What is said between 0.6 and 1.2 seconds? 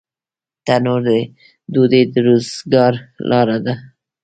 تنور د